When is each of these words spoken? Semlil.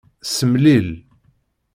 Semlil. 0.35 0.89